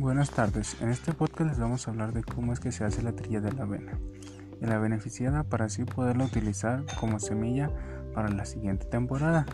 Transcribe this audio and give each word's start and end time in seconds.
Buenas 0.00 0.30
tardes, 0.30 0.76
en 0.80 0.88
este 0.88 1.12
podcast 1.12 1.50
les 1.50 1.58
vamos 1.60 1.86
a 1.86 1.92
hablar 1.92 2.12
de 2.12 2.24
cómo 2.24 2.52
es 2.52 2.58
que 2.58 2.72
se 2.72 2.84
hace 2.84 3.00
la 3.00 3.12
trilla 3.12 3.40
de 3.40 3.52
la 3.52 3.62
avena 3.62 3.92
y 4.60 4.66
la 4.66 4.78
beneficiada 4.78 5.44
para 5.44 5.66
así 5.66 5.84
poderla 5.84 6.24
utilizar 6.24 6.82
como 6.98 7.20
semilla 7.20 7.70
para 8.12 8.28
la 8.28 8.44
siguiente 8.44 8.86
temporada. 8.86 9.46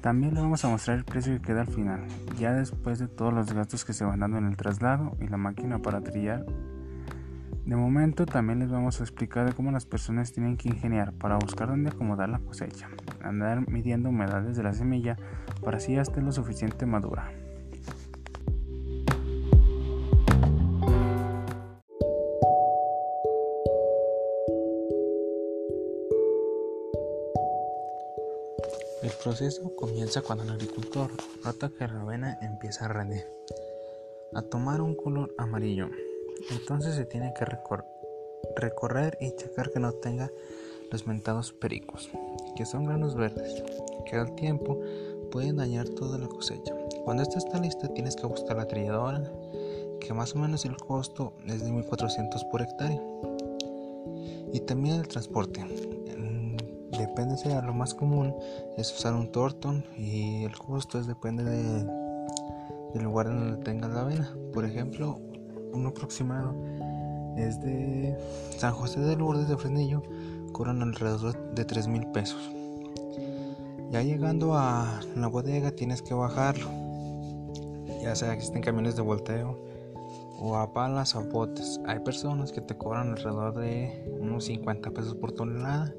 También 0.00 0.34
le 0.34 0.40
vamos 0.40 0.64
a 0.64 0.68
mostrar 0.68 0.98
el 0.98 1.04
precio 1.04 1.32
que 1.34 1.42
queda 1.42 1.60
al 1.60 1.68
final, 1.68 2.04
ya 2.38 2.54
después 2.54 2.98
de 2.98 3.06
todos 3.06 3.32
los 3.32 3.52
gastos 3.52 3.84
que 3.84 3.92
se 3.92 4.04
van 4.04 4.18
dando 4.18 4.38
en 4.38 4.46
el 4.46 4.56
traslado 4.56 5.16
y 5.20 5.28
la 5.28 5.36
máquina 5.36 5.78
para 5.78 6.00
trillar. 6.00 6.44
De 7.66 7.76
momento 7.76 8.26
también 8.26 8.58
les 8.58 8.70
vamos 8.70 9.00
a 9.00 9.04
explicar 9.04 9.46
de 9.46 9.52
cómo 9.52 9.70
las 9.70 9.86
personas 9.86 10.32
tienen 10.32 10.56
que 10.56 10.70
ingeniar 10.70 11.12
para 11.12 11.36
buscar 11.36 11.68
dónde 11.68 11.90
acomodar 11.90 12.30
la 12.30 12.40
cosecha, 12.40 12.88
andar 13.22 13.68
midiendo 13.70 14.08
humedades 14.08 14.56
de 14.56 14.64
la 14.64 14.72
semilla 14.72 15.16
para 15.62 15.76
así 15.76 15.96
esté 15.96 16.20
lo 16.20 16.32
suficiente 16.32 16.84
madura. 16.84 17.30
El 29.04 29.12
proceso 29.22 29.76
comienza 29.76 30.22
cuando 30.22 30.44
el 30.44 30.50
agricultor 30.52 31.10
nota 31.44 31.68
que 31.68 31.86
la 31.86 32.00
avena 32.00 32.38
empieza 32.40 32.86
a 32.86 32.88
rendir, 32.88 33.26
a 34.32 34.40
tomar 34.40 34.80
un 34.80 34.94
color 34.94 35.34
amarillo. 35.36 35.90
Entonces 36.50 36.94
se 36.94 37.04
tiene 37.04 37.34
que 37.34 37.44
recorrer 38.56 39.18
y 39.20 39.36
checar 39.36 39.70
que 39.70 39.78
no 39.78 39.92
tenga 39.92 40.30
los 40.90 41.06
mentados 41.06 41.52
pericos, 41.52 42.08
que 42.56 42.64
son 42.64 42.86
granos 42.86 43.14
verdes, 43.14 43.62
que 44.06 44.16
al 44.16 44.34
tiempo 44.36 44.80
pueden 45.30 45.56
dañar 45.56 45.86
toda 45.86 46.16
la 46.16 46.26
cosecha. 46.26 46.74
Cuando 47.04 47.24
esta 47.24 47.36
está 47.36 47.58
lista 47.58 47.92
tienes 47.92 48.16
que 48.16 48.26
buscar 48.26 48.56
la 48.56 48.68
trilladora, 48.68 49.22
que 50.00 50.14
más 50.14 50.34
o 50.34 50.38
menos 50.38 50.64
el 50.64 50.78
costo 50.78 51.34
es 51.46 51.62
de 51.62 51.70
1400 51.70 52.42
por 52.44 52.62
hectárea. 52.62 53.02
Y 54.50 54.60
también 54.60 54.94
el 55.00 55.08
transporte 55.08 55.60
depende 56.98 57.36
sea 57.36 57.62
lo 57.62 57.72
más 57.72 57.94
común 57.94 58.34
es 58.76 58.92
usar 58.92 59.14
un 59.14 59.30
tortón 59.30 59.84
y 59.96 60.44
el 60.44 60.56
costo 60.56 60.98
es 60.98 61.06
depende 61.06 61.44
de, 61.44 61.84
del 62.94 63.04
lugar 63.04 63.26
en 63.26 63.38
donde 63.38 63.64
tengas 63.64 63.90
la 63.90 64.00
avena. 64.00 64.34
Por 64.52 64.64
ejemplo 64.64 65.20
un 65.72 65.86
aproximado 65.86 66.54
es 67.36 67.60
de 67.60 68.16
San 68.56 68.72
José 68.72 69.00
de 69.00 69.16
Lourdes 69.16 69.48
de 69.48 69.56
Fresnillo 69.56 70.02
cobran 70.52 70.82
alrededor 70.82 71.54
de 71.54 71.64
3 71.64 71.88
mil 71.88 72.06
pesos. 72.08 72.50
Ya 73.90 74.02
llegando 74.02 74.54
a 74.56 75.00
la 75.16 75.26
bodega 75.28 75.70
tienes 75.72 76.02
que 76.02 76.14
bajarlo 76.14 76.84
ya 78.04 78.14
sea 78.14 78.34
existen 78.34 78.60
camiones 78.60 78.96
de 78.96 79.02
volteo 79.02 79.58
o 80.38 80.56
a 80.56 80.72
palas 80.74 81.14
o 81.16 81.24
botes. 81.24 81.80
Hay 81.86 82.00
personas 82.00 82.52
que 82.52 82.60
te 82.60 82.76
cobran 82.76 83.12
alrededor 83.12 83.54
de 83.54 84.04
unos 84.20 84.44
50 84.44 84.90
pesos 84.90 85.14
por 85.14 85.32
tonelada 85.32 85.92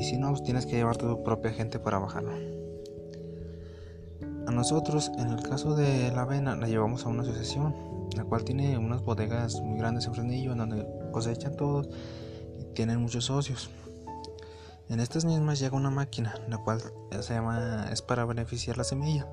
y 0.00 0.04
si 0.04 0.16
no, 0.16 0.30
pues 0.30 0.42
tienes 0.42 0.64
que 0.64 0.76
llevar 0.76 0.96
tu 0.96 1.22
propia 1.22 1.52
gente 1.52 1.78
para 1.78 1.98
bajarlo. 1.98 2.32
A 4.46 4.50
nosotros, 4.50 5.12
en 5.18 5.28
el 5.28 5.42
caso 5.42 5.74
de 5.74 6.10
la 6.10 6.22
avena, 6.22 6.56
la 6.56 6.68
llevamos 6.68 7.04
a 7.04 7.10
una 7.10 7.22
asociación, 7.22 7.74
la 8.16 8.24
cual 8.24 8.42
tiene 8.44 8.78
unas 8.78 9.02
bodegas 9.02 9.60
muy 9.60 9.78
grandes 9.78 10.06
en 10.06 10.14
Fresnillo, 10.14 10.54
donde 10.54 10.86
cosechan 11.12 11.54
todos 11.54 11.90
y 12.58 12.64
tienen 12.72 13.02
muchos 13.02 13.26
socios. 13.26 13.70
En 14.88 15.00
estas 15.00 15.26
mismas 15.26 15.60
llega 15.60 15.76
una 15.76 15.90
máquina, 15.90 16.34
la 16.48 16.56
cual 16.56 16.80
se 17.20 17.34
llama 17.34 17.90
es 17.92 18.00
para 18.00 18.24
beneficiar 18.24 18.78
la 18.78 18.84
semilla. 18.84 19.28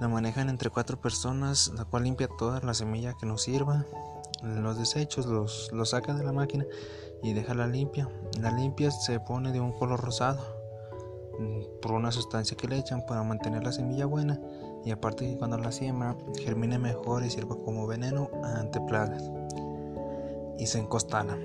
La 0.00 0.08
manejan 0.08 0.48
entre 0.48 0.70
cuatro 0.70 0.98
personas, 0.98 1.70
la 1.76 1.84
cual 1.84 2.04
limpia 2.04 2.28
toda 2.38 2.60
la 2.60 2.72
semilla 2.72 3.14
que 3.20 3.26
nos 3.26 3.42
sirva. 3.42 3.84
Los 4.42 4.78
desechos 4.78 5.26
los, 5.26 5.70
los 5.72 5.90
saca 5.90 6.14
de 6.14 6.24
la 6.24 6.32
máquina 6.32 6.64
y 7.22 7.34
la 7.34 7.66
limpia. 7.66 8.08
La 8.40 8.50
limpia 8.50 8.90
se 8.90 9.20
pone 9.20 9.52
de 9.52 9.60
un 9.60 9.72
color 9.72 10.00
rosado 10.00 10.40
mm, 11.38 11.80
por 11.82 11.92
una 11.92 12.12
sustancia 12.12 12.56
que 12.56 12.68
le 12.68 12.78
echan 12.78 13.04
para 13.06 13.22
mantener 13.22 13.62
la 13.62 13.72
semilla 13.72 14.06
buena 14.06 14.40
y 14.84 14.90
aparte 14.90 15.28
que 15.28 15.36
cuando 15.36 15.58
la 15.58 15.72
siembra 15.72 16.16
germine 16.38 16.78
mejor 16.78 17.24
y 17.24 17.30
sirva 17.30 17.56
como 17.56 17.86
veneno 17.86 18.30
ante 18.42 18.80
plagas. 18.80 19.30
Y 20.58 20.66
se 20.66 20.78
encostala. 20.78 21.36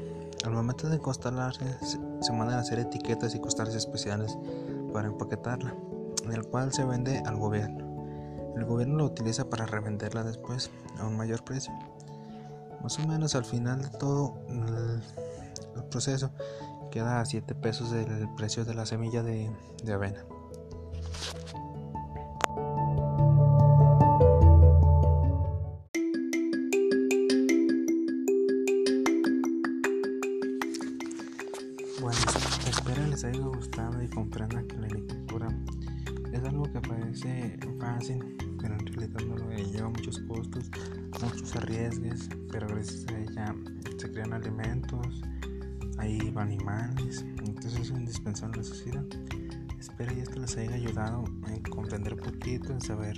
Al 0.45 0.51
momento 0.51 0.87
de 0.87 0.97
encostalarse 0.97 1.65
se 2.21 2.31
mandan 2.31 2.57
a 2.57 2.61
hacer 2.61 2.79
etiquetas 2.79 3.33
y 3.35 3.39
costales 3.39 3.75
especiales 3.75 4.37
para 4.93 5.07
empaquetarla, 5.07 5.75
el 6.31 6.45
cual 6.47 6.71
se 6.71 6.85
vende 6.85 7.19
al 7.25 7.35
gobierno. 7.37 7.85
El 8.55 8.65
gobierno 8.65 8.97
lo 8.97 9.05
utiliza 9.05 9.49
para 9.49 9.65
revenderla 9.65 10.23
después 10.23 10.69
a 10.99 11.07
un 11.07 11.17
mayor 11.17 11.43
precio. 11.43 11.73
Más 12.81 12.99
o 12.99 13.07
menos 13.07 13.35
al 13.35 13.45
final 13.45 13.81
de 13.81 13.89
todo 13.89 14.35
el 14.47 15.83
proceso 15.89 16.31
queda 16.91 17.19
a 17.19 17.25
7 17.25 17.55
pesos 17.55 17.91
el 17.91 18.27
precio 18.35 18.63
de 18.63 18.73
la 18.73 18.85
semilla 18.85 19.23
de, 19.23 19.51
de 19.83 19.93
avena. 19.93 20.25
Bueno, 32.01 32.19
espero 32.67 33.07
les 33.07 33.23
haya 33.23 33.39
gustado 33.39 34.01
y 34.01 34.07
comprendan 34.09 34.67
que 34.67 34.77
la 34.77 34.87
agricultura 34.87 35.47
es 36.31 36.43
algo 36.43 36.63
que 36.71 36.81
parece 36.81 37.57
fácil, 37.79 38.34
pero 38.95 39.05
en 39.05 39.13
realidad 39.13 39.35
no 39.35 39.35
lo 39.35 39.71
lleva 39.71 39.89
muchos 39.89 40.19
costos, 40.19 40.71
muchos 41.21 41.55
arriesgues, 41.55 42.29
pero 42.51 42.67
gracias 42.67 43.05
a 43.07 43.19
ella 43.19 43.55
se 43.97 44.11
crean 44.11 44.33
alimentos, 44.33 45.21
hay 45.97 46.33
animales, 46.35 47.25
entonces 47.39 47.79
es 47.79 47.89
indispensable 47.89 48.59
en 48.59 48.63
la 48.63 48.69
sociedad. 48.69 49.05
Espero 49.79 50.13
que 50.13 50.21
esto 50.21 50.39
les 50.39 50.57
haya 50.57 50.75
ayudado 50.75 51.25
a 51.43 51.69
comprender 51.69 52.13
un 52.13 52.19
poquito, 52.19 52.71
en 52.71 52.81
saber 52.81 53.17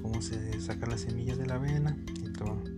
cómo 0.00 0.20
se 0.22 0.60
saca 0.60 0.86
la 0.86 0.98
semilla 0.98 1.36
de 1.36 1.46
la 1.46 1.54
avena 1.54 1.96
y 2.22 2.32
todo. 2.32 2.77